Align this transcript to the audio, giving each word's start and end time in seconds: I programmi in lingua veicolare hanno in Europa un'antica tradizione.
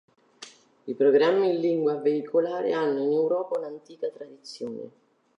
I 0.85 0.95
programmi 0.95 1.51
in 1.51 1.59
lingua 1.61 1.93
veicolare 1.99 2.73
hanno 2.73 3.03
in 3.03 3.11
Europa 3.11 3.59
un'antica 3.59 4.09
tradizione. 4.09 4.89